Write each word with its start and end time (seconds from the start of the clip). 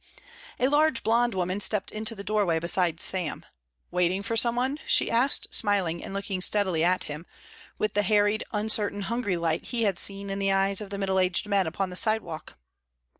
A 0.59 0.67
large 0.67 1.03
blond 1.03 1.35
woman 1.35 1.59
stepped 1.59 1.91
into 1.91 2.15
the 2.15 2.23
doorway 2.23 2.57
beside 2.57 2.99
Sam. 2.99 3.45
"Waiting 3.91 4.23
for 4.23 4.35
some 4.35 4.55
one?" 4.55 4.79
she 4.87 5.11
asked, 5.11 5.53
smiling 5.53 6.03
and 6.03 6.11
looking 6.11 6.41
steadily 6.41 6.83
at 6.83 7.03
him, 7.03 7.27
with 7.77 7.93
the 7.93 8.01
harried, 8.01 8.43
uncertain, 8.51 9.01
hungry 9.01 9.37
light 9.37 9.67
he 9.67 9.83
had 9.83 9.99
seen 9.99 10.31
in 10.31 10.39
the 10.39 10.51
eyes 10.51 10.81
of 10.81 10.89
the 10.89 10.97
middle 10.97 11.19
aged 11.19 11.47
men 11.47 11.67
upon 11.67 11.91
the 11.91 11.95
sidewalk. 11.95 12.55